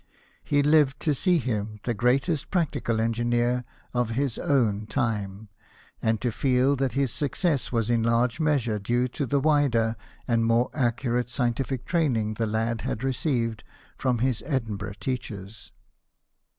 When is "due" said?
8.79-9.07